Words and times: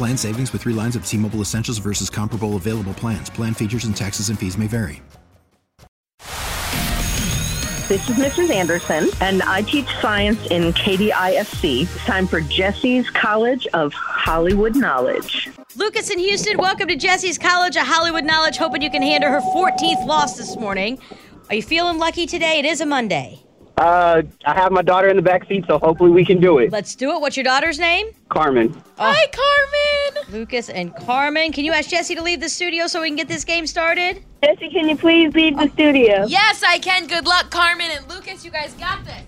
Plan 0.00 0.16
savings 0.16 0.50
with 0.54 0.62
three 0.62 0.72
lines 0.72 0.96
of 0.96 1.04
T 1.04 1.18
Mobile 1.18 1.42
Essentials 1.42 1.76
versus 1.76 2.08
comparable 2.08 2.56
available 2.56 2.94
plans. 2.94 3.28
Plan 3.28 3.52
features 3.52 3.84
and 3.84 3.94
taxes 3.94 4.30
and 4.30 4.38
fees 4.38 4.56
may 4.56 4.66
vary. 4.66 5.02
This 7.86 8.08
is 8.08 8.16
Mrs. 8.16 8.48
Anderson, 8.48 9.10
and 9.20 9.42
I 9.42 9.60
teach 9.60 9.84
science 10.00 10.46
in 10.46 10.72
Katy 10.72 11.10
ISD. 11.10 11.82
It's 11.82 12.04
time 12.06 12.26
for 12.26 12.40
Jessie's 12.40 13.10
College 13.10 13.66
of 13.74 13.92
Hollywood 13.92 14.74
Knowledge. 14.74 15.50
Lucas 15.76 16.08
in 16.08 16.18
Houston, 16.18 16.56
welcome 16.56 16.88
to 16.88 16.96
Jessie's 16.96 17.36
College 17.36 17.76
of 17.76 17.86
Hollywood 17.86 18.24
Knowledge. 18.24 18.56
Hoping 18.56 18.80
you 18.80 18.90
can 18.90 19.02
handle 19.02 19.28
her 19.28 19.40
14th 19.40 20.06
loss 20.06 20.38
this 20.38 20.56
morning. 20.56 20.98
Are 21.50 21.56
you 21.56 21.62
feeling 21.62 21.98
lucky 21.98 22.24
today? 22.24 22.58
It 22.58 22.64
is 22.64 22.80
a 22.80 22.86
Monday. 22.86 23.44
Uh, 23.76 24.22
I 24.46 24.54
have 24.54 24.72
my 24.72 24.82
daughter 24.82 25.08
in 25.08 25.16
the 25.16 25.22
back 25.22 25.46
seat, 25.46 25.64
so 25.66 25.78
hopefully 25.78 26.10
we 26.10 26.24
can 26.24 26.40
do 26.40 26.58
it. 26.58 26.70
Let's 26.70 26.94
do 26.94 27.12
it. 27.12 27.20
What's 27.20 27.36
your 27.36 27.44
daughter's 27.44 27.78
name? 27.78 28.08
Carmen. 28.30 28.74
Hi, 28.98 29.26
Carmen. 29.32 29.89
Lucas 30.32 30.68
and 30.68 30.94
Carmen. 30.94 31.52
Can 31.52 31.64
you 31.64 31.72
ask 31.72 31.90
Jessie 31.90 32.14
to 32.14 32.22
leave 32.22 32.40
the 32.40 32.48
studio 32.48 32.86
so 32.86 33.00
we 33.00 33.08
can 33.08 33.16
get 33.16 33.28
this 33.28 33.44
game 33.44 33.66
started? 33.66 34.24
Jessie, 34.42 34.70
can 34.70 34.88
you 34.88 34.96
please 34.96 35.34
leave 35.34 35.56
the 35.56 35.68
studio? 35.68 36.24
Yes, 36.26 36.62
I 36.62 36.78
can. 36.78 37.06
Good 37.06 37.26
luck, 37.26 37.50
Carmen 37.50 37.90
and 37.90 38.08
Lucas. 38.08 38.44
You 38.44 38.50
guys 38.50 38.72
got 38.74 39.04
this. 39.04 39.22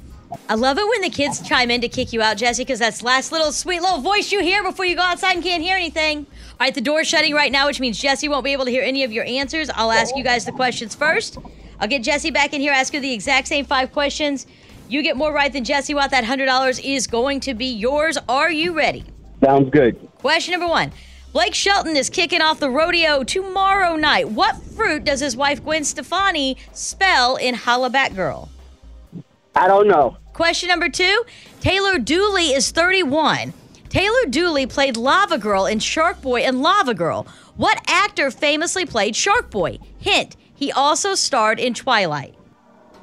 I 0.49 0.55
love 0.55 0.79
it 0.79 0.89
when 0.89 1.03
the 1.03 1.11
kids 1.11 1.47
chime 1.47 1.71
in 1.71 1.81
to 1.83 1.89
kick 1.89 2.13
you 2.13 2.23
out, 2.23 2.37
Jessie, 2.39 2.65
because 2.65 2.79
that's 2.79 3.03
last 3.03 3.33
little 3.33 3.53
sweet 3.53 3.83
little 3.83 4.01
voice 4.01 4.33
you 4.33 4.41
hear 4.41 4.63
before 4.63 4.85
you 4.87 4.97
go 4.97 5.03
outside 5.03 5.35
and 5.35 5.43
can't 5.43 5.63
hear 5.63 5.77
anything. 5.77 6.19
All 6.19 6.57
right, 6.61 6.75
the 6.75 6.81
door's 6.81 7.07
shutting 7.07 7.35
right 7.35 7.53
now, 7.53 7.67
which 7.67 7.81
means 7.81 7.99
Jessie 7.99 8.29
won't 8.29 8.45
be 8.45 8.53
able 8.53 8.65
to 8.65 8.71
hear 8.71 8.83
any 8.83 9.05
of 9.05 9.13
your 9.13 9.25
answers. 9.25 9.69
I'll 9.75 9.93
ask 9.93 10.17
you 10.17 10.25
guys 10.25 10.45
the 10.45 10.53
questions 10.53 10.95
first. 10.95 11.37
I'll 11.81 11.89
get 11.89 12.03
Jessie 12.03 12.31
back 12.31 12.55
in 12.55 12.61
here, 12.61 12.73
ask 12.73 12.93
her 12.95 13.01
the 13.01 13.13
exact 13.13 13.49
same 13.49 13.65
five 13.65 13.93
questions. 13.93 14.47
You 14.89 15.03
get 15.03 15.17
more 15.17 15.33
right 15.33 15.53
than 15.53 15.65
Jessie 15.65 15.95
Watt. 15.95 16.11
That 16.11 16.25
$100 16.25 16.81
is 16.85 17.07
going 17.07 17.41
to 17.41 17.55
be 17.55 17.67
yours. 17.67 18.19
Are 18.29 18.51
you 18.51 18.73
ready? 18.73 19.05
Sounds 19.43 19.71
good. 19.71 20.09
Question 20.23 20.53
number 20.53 20.69
one. 20.69 20.93
Blake 21.33 21.53
Shelton 21.53 21.97
is 21.97 22.09
kicking 22.09 22.41
off 22.41 22.61
the 22.61 22.71
rodeo 22.71 23.25
tomorrow 23.25 23.97
night. 23.97 24.31
What 24.31 24.55
fruit 24.63 25.03
does 25.03 25.19
his 25.19 25.37
wife 25.37 25.65
Gwen 25.65 25.83
Stefani 25.83 26.57
spell 26.73 27.35
in 27.35 27.57
Hollaback 27.57 28.15
Girl? 28.15 28.49
I 29.57 29.67
don't 29.67 29.89
know. 29.89 30.17
Question 30.33 30.69
number 30.69 30.89
two. 30.89 31.25
Taylor 31.61 31.99
Dooley 31.99 32.53
is 32.53 32.71
31. 32.71 33.53
Taylor 33.89 34.27
Dooley 34.31 34.65
played 34.65 34.97
Lava 34.97 35.39
Girl 35.39 35.67
in 35.67 35.81
Shark 35.81 36.23
Boy 36.23 36.43
and 36.43 36.63
Lava 36.63 36.95
Girl. 36.95 37.27
What 37.57 37.83
actor 37.89 38.31
famously 38.31 38.87
played 38.87 39.17
Shark 39.17 39.51
Boy? 39.51 39.81
Hint, 39.99 40.37
he 40.55 40.71
also 40.71 41.17
starred 41.17 41.59
in 41.59 41.75
Twilight. 41.75 42.37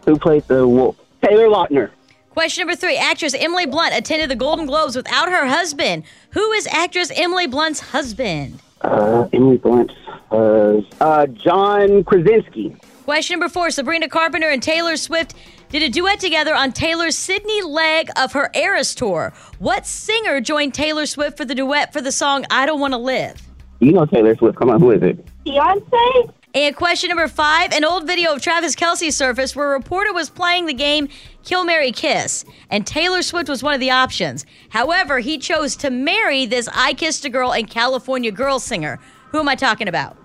Who 0.06 0.18
played 0.18 0.48
the 0.48 0.66
wolf? 0.66 0.96
Taylor 1.22 1.48
Lautner. 1.50 1.92
Question 2.30 2.68
number 2.68 2.80
three. 2.80 2.96
Actress 2.98 3.34
Emily 3.34 3.66
Blunt 3.66 3.96
attended 3.96 4.30
the 4.30 4.36
Golden 4.36 4.66
Globes 4.66 4.96
without 4.96 5.30
her 5.30 5.48
husband. 5.48 6.04
Who 6.32 6.52
is 6.54 6.68
actress 6.68 7.12
Emily 7.16 7.48
Blunt's 7.48 7.80
husband? 7.80 8.60
Uh, 8.82 9.28
Emily 9.34 9.58
Blunt. 9.58 9.92
Uh, 10.32 10.82
uh, 11.02 11.26
John 11.28 12.04
Krasinski. 12.04 12.76
Question 13.04 13.40
number 13.40 13.52
four. 13.52 13.72
Sabrina 13.72 14.08
Carpenter 14.08 14.48
and 14.50 14.62
Taylor 14.62 14.96
Swift 14.96 15.34
did 15.70 15.82
a 15.82 15.90
duet 15.90 16.20
together 16.20 16.54
on 16.56 16.72
Taylor's 16.72 17.18
Sydney 17.18 17.64
leg 17.64 18.10
of 18.16 18.34
her 18.34 18.52
Eras 18.54 18.94
tour. 18.94 19.34
What 19.58 19.88
singer 19.88 20.40
joined 20.40 20.76
Taylor 20.76 21.08
Swift 21.08 21.36
for 21.36 21.46
the 21.46 21.56
duet 21.56 21.92
for 21.92 22.02
the 22.02 22.12
song 22.12 22.46
I 22.52 22.68
Don't 22.68 22.80
Want 22.80 22.94
to 22.94 23.00
Live? 23.00 23.42
You 23.80 23.92
know 23.92 24.06
Taylor 24.06 24.36
Swift. 24.36 24.58
Come 24.58 24.70
on, 24.70 24.80
who 24.80 24.92
is 24.92 25.02
it? 25.02 25.26
Beyonce? 25.46 26.32
And 26.56 26.76
question 26.76 27.10
number 27.10 27.28
five 27.28 27.72
an 27.74 27.86
old 27.86 28.08
video 28.08 28.34
of 28.34 28.42
Travis 28.42 28.76
Kelce 28.76 29.14
surfaced 29.14 29.56
where 29.56 29.70
a 29.70 29.74
reporter 29.74 30.12
was 30.12 30.32
playing 30.32 30.66
the 30.66 30.74
game 30.74 31.08
Kill 31.44 31.64
Mary 31.64 31.92
Kiss, 31.92 32.44
and 32.70 32.86
Taylor 32.86 33.22
Swift 33.22 33.48
was 33.48 33.62
one 33.62 33.74
of 33.74 33.80
the 33.80 33.92
options. 33.92 34.46
However, 34.70 35.20
he 35.20 35.38
chose 35.38 35.76
to 35.78 35.90
marry 35.90 36.46
this 36.46 36.68
I 36.74 36.94
Kissed 36.94 37.24
a 37.26 37.30
Girl 37.30 37.54
and 37.54 37.70
California 37.70 38.32
Girl 38.32 38.60
singer. 38.60 39.00
Who 39.32 39.40
am 39.40 39.48
I 39.48 39.56
talking 39.56 39.88
about? 39.88 40.18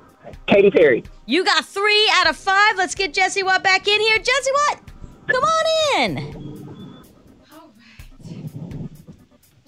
Katy 0.46 0.70
Perry. 0.70 1.04
You 1.26 1.44
got 1.44 1.64
three 1.64 2.10
out 2.14 2.28
of 2.28 2.36
five. 2.36 2.76
Let's 2.76 2.94
get 2.94 3.12
Jessie 3.12 3.42
Watt 3.42 3.62
back 3.62 3.86
in 3.86 4.00
here. 4.00 4.16
Jessie 4.18 4.50
Watt, 4.52 4.80
come 5.28 5.44
on 5.44 6.00
in. 6.00 6.18
All 7.52 7.70
right. 7.78 8.90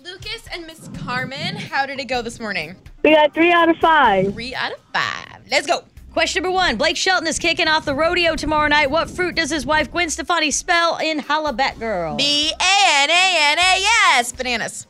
Lucas 0.03 0.49
and 0.53 0.67
Miss 0.67 0.89
Carmen, 0.99 1.57
how 1.57 1.85
did 1.85 2.01
it 2.01 2.07
go 2.07 2.23
this 2.23 2.41
morning? 2.41 2.77
We 3.05 3.15
got 3.15 3.35
three 3.35 3.53
out 3.53 3.69
of 3.69 3.77
five. 3.77 4.33
Three 4.33 4.55
out 4.55 4.73
of 4.73 4.79
five. 4.93 5.43
Let's 5.51 5.67
go. 5.67 5.85
Question 6.17 6.45
number 6.45 6.55
one 6.55 6.79
Blake 6.79 6.97
Shelton 6.97 7.27
is 7.29 7.39
kicking 7.39 7.69
off 7.69 7.85
the 7.85 7.95
rodeo 7.95 8.37
tomorrow 8.37 8.69
night. 8.69 8.91
What 8.91 9.11
fruit 9.11 9.35
does 9.35 9.51
his 9.51 9.67
wife 9.67 9.93
Gwen 9.93 10.09
Stefani 10.09 10.51
spell 10.51 10.97
in 10.97 11.21
Hollaback 11.21 11.79
Girl? 11.79 12.17
B 12.17 12.51
A 12.59 13.03
N 13.03 13.11
A 13.11 13.37
N 13.53 13.59
A 13.59 13.81
yes. 13.81 14.33
Bananas. 14.33 14.87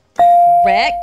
Correct. 0.62 0.94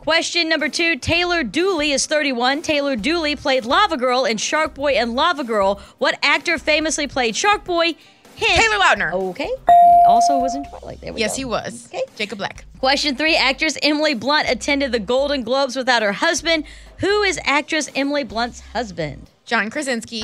Question 0.00 0.48
number 0.48 0.68
two 0.68 0.96
Taylor 0.96 1.44
Dooley 1.44 1.92
is 1.92 2.06
31. 2.06 2.62
Taylor 2.62 2.96
Dooley 2.96 3.36
played 3.36 3.64
Lava 3.64 3.96
Girl 3.96 4.24
in 4.24 4.36
Shark 4.36 4.74
Boy 4.74 4.94
and 4.94 5.14
Lava 5.14 5.44
Girl. 5.44 5.80
What 5.98 6.18
actor 6.24 6.58
famously 6.58 7.06
played 7.06 7.36
Shark 7.36 7.64
Boy? 7.64 7.94
Hint. 8.34 8.60
Taylor 8.60 8.82
Lautner. 8.82 9.12
Okay. 9.12 9.46
He 9.46 10.02
also 10.08 10.40
was 10.40 10.56
in 10.56 10.64
Twilight. 10.64 11.00
There 11.00 11.12
we 11.12 11.20
Yes, 11.20 11.34
go. 11.34 11.36
he 11.36 11.44
was. 11.44 11.86
Okay. 11.86 12.02
Jacob 12.16 12.38
Black. 12.38 12.64
Question 12.80 13.14
three 13.14 13.36
Actress 13.36 13.78
Emily 13.80 14.14
Blunt 14.14 14.50
attended 14.50 14.90
the 14.90 14.98
Golden 14.98 15.44
Globes 15.44 15.76
without 15.76 16.02
her 16.02 16.14
husband. 16.14 16.64
Who 16.98 17.22
is 17.22 17.38
actress 17.44 17.88
Emily 17.94 18.24
Blunt's 18.24 18.58
husband? 18.72 19.30
John 19.48 19.70
Krasinski. 19.70 20.22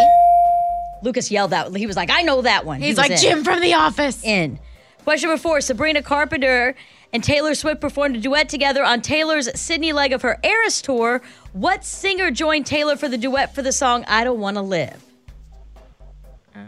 Lucas 1.03 1.31
yelled 1.31 1.53
out. 1.53 1.75
He 1.77 1.87
was 1.87 1.97
like, 1.97 2.11
I 2.11 2.23
know 2.23 2.43
that 2.43 2.65
one. 2.65 2.81
He's 2.81 2.91
was 2.93 2.99
like 2.99 3.11
in. 3.12 3.17
Jim 3.17 3.45
from 3.45 3.61
The 3.61 3.75
Office. 3.75 4.23
in. 4.23 4.59
Question 5.03 5.29
number 5.31 5.41
four 5.43 5.61
Sabrina 5.61 6.03
Carpenter 6.03 6.75
and 7.12 7.23
Taylor 7.25 7.55
Swift 7.55 7.81
performed 7.81 8.17
a 8.17 8.21
duet 8.21 8.49
together 8.49 8.83
on 8.85 9.01
Taylor's 9.03 9.49
Sydney 9.59 9.93
leg 9.93 10.12
of 10.12 10.23
her 10.23 10.39
Eras 10.43 10.81
tour. 10.83 11.21
What 11.53 11.85
singer 11.85 12.31
joined 12.31 12.67
Taylor 12.67 12.97
for 12.97 13.09
the 13.09 13.19
duet 13.19 13.55
for 13.55 13.62
the 13.62 13.73
song 13.73 14.05
I 14.09 14.25
Don't 14.25 14.41
Want 14.41 14.57
to 14.57 14.62
Live? 14.62 15.03
Uh, 16.55 16.61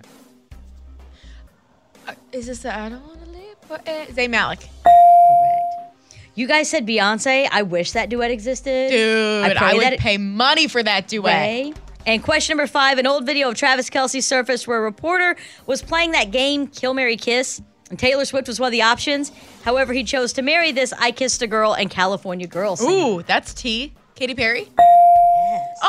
uh, 2.08 2.12
is 2.32 2.46
this 2.46 2.60
the 2.60 2.74
I 2.76 2.88
don't 2.90 3.06
want 3.06 3.24
to 3.24 3.30
live 3.30 3.56
forever? 3.66 3.82
Eh, 3.86 4.06
Zayn 4.06 4.30
Malik. 4.30 4.60
Correct. 4.60 5.92
You 6.34 6.46
guys 6.46 6.68
said 6.68 6.86
Beyonce. 6.86 7.48
I 7.50 7.62
wish 7.62 7.92
that 7.92 8.10
duet 8.10 8.30
existed. 8.30 8.90
Dude, 8.90 9.44
I, 9.44 9.54
pray 9.54 9.74
would 9.78 9.92
it- 9.94 10.00
pay 10.00 10.18
money 10.18 10.68
for 10.68 10.82
that 10.82 11.08
duet. 11.08 11.24
Way. 11.24 11.72
And 12.06 12.22
question 12.22 12.56
number 12.56 12.68
five 12.68 12.98
an 12.98 13.06
old 13.06 13.26
video 13.26 13.50
of 13.50 13.56
Travis 13.56 13.90
Kelce 13.90 14.22
surfaced 14.22 14.68
where 14.68 14.78
a 14.78 14.82
reporter 14.82 15.36
was 15.66 15.82
playing 15.82 16.12
that 16.12 16.30
game, 16.30 16.68
Kill 16.68 16.94
Mary 16.94 17.16
Kiss. 17.16 17.60
And 17.90 17.98
Taylor 17.98 18.24
Swift 18.24 18.48
was 18.48 18.58
one 18.58 18.68
of 18.68 18.72
the 18.72 18.82
options. 18.82 19.30
However, 19.62 19.92
he 19.92 20.02
chose 20.02 20.32
to 20.34 20.42
marry 20.42 20.72
this 20.72 20.92
I 20.98 21.10
Kissed 21.10 21.42
a 21.42 21.46
Girl 21.46 21.74
and 21.74 21.90
California 21.90 22.46
Girl 22.46 22.76
singer. 22.76 23.18
Ooh, 23.18 23.22
that's 23.22 23.52
T. 23.54 23.92
Katy 24.14 24.34
Perry. 24.34 24.68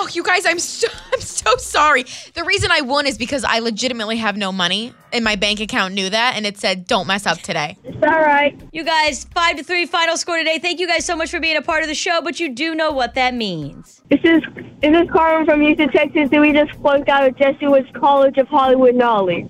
Oh, 0.08 0.10
you 0.14 0.24
guys, 0.24 0.46
I'm 0.46 0.60
so 0.60 0.88
I'm 1.14 1.20
so 1.20 1.58
sorry. 1.58 2.06
The 2.34 2.44
reason 2.46 2.72
I 2.72 2.80
won 2.82 3.06
is 3.08 3.18
because 3.18 3.44
I 3.44 3.60
legitimately 3.60 4.18
have 4.18 4.38
no 4.38 4.54
money, 4.54 4.94
and 5.12 5.24
my 5.24 5.36
bank 5.36 5.60
account 5.60 5.94
knew 5.94 6.10
that, 6.10 6.36
and 6.38 6.46
it 6.46 6.58
said, 6.58 6.88
"Don't 6.88 7.08
mess 7.08 7.26
up 7.26 7.40
today." 7.40 7.78
It's 7.84 7.98
all 8.04 8.22
right. 8.22 8.58
You 8.72 8.86
guys, 8.86 9.26
five 9.26 9.58
to 9.58 9.64
three 9.64 9.86
final 9.86 10.16
score 10.16 10.38
today. 10.38 10.60
Thank 10.60 10.80
you 10.80 10.88
guys 10.88 11.06
so 11.06 11.18
much 11.18 11.30
for 11.30 11.42
being 11.42 11.58
a 11.58 11.62
part 11.62 11.82
of 11.82 11.90
the 11.90 11.96
show, 11.96 12.22
but 12.22 12.40
you 12.40 12.54
do 12.54 12.74
know 12.74 12.92
what 12.92 13.16
that 13.16 13.34
means. 13.34 14.02
This 14.10 14.22
is 14.24 14.42
this 14.82 14.96
is 14.96 15.10
Carmen 15.12 15.46
from 15.46 15.60
Houston, 15.62 15.92
Texas, 15.92 16.30
and 16.32 16.42
we 16.42 16.54
just 16.54 16.72
flunked 16.80 17.10
out 17.10 17.28
of 17.28 17.36
Jessie 17.36 17.68
Woods 17.68 17.90
College 17.94 18.38
of 18.38 18.48
Hollywood 18.48 18.96
Knowledge. 18.96 19.50